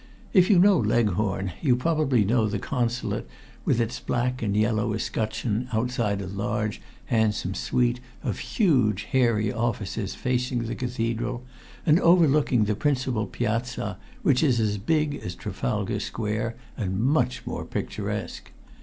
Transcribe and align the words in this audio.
If 0.33 0.49
you 0.49 0.57
know 0.57 0.79
Leghorn, 0.79 1.51
you 1.61 1.75
probably 1.75 2.25
know 2.25 2.47
the 2.47 2.57
Consulate 2.57 3.27
with 3.65 3.79
its 3.79 3.99
black 3.99 4.41
and 4.41 4.57
yellow 4.57 4.93
escutcheon 4.95 5.67
outside, 5.71 6.23
a 6.23 6.27
large, 6.27 6.81
handsome 7.13 7.53
suite 7.53 7.99
of 8.23 8.39
huge, 8.39 9.09
airy 9.13 9.53
offices 9.53 10.15
facing 10.15 10.63
the 10.63 10.73
cathedral, 10.73 11.43
and 11.85 11.99
overlooking 11.99 12.63
the 12.63 12.73
principal 12.73 13.27
piazza, 13.27 13.99
which 14.23 14.41
is 14.41 14.59
as 14.59 14.79
big 14.79 15.17
as 15.23 15.35
Trafalgar 15.35 15.99
Square, 15.99 16.55
and 16.75 16.99
much 16.99 17.45
more 17.45 17.63
picturesque. 17.63 18.51